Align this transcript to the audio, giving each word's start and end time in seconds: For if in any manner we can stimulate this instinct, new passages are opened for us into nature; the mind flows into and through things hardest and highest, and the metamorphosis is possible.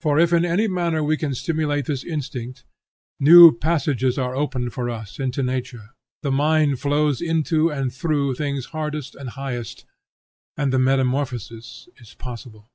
For 0.00 0.20
if 0.20 0.32
in 0.32 0.44
any 0.44 0.68
manner 0.68 1.02
we 1.02 1.16
can 1.16 1.34
stimulate 1.34 1.86
this 1.86 2.04
instinct, 2.04 2.62
new 3.18 3.50
passages 3.50 4.16
are 4.16 4.32
opened 4.32 4.72
for 4.72 4.88
us 4.88 5.18
into 5.18 5.42
nature; 5.42 5.90
the 6.22 6.30
mind 6.30 6.78
flows 6.78 7.20
into 7.20 7.70
and 7.72 7.92
through 7.92 8.36
things 8.36 8.66
hardest 8.66 9.16
and 9.16 9.30
highest, 9.30 9.84
and 10.56 10.72
the 10.72 10.78
metamorphosis 10.78 11.88
is 11.96 12.14
possible. 12.14 12.70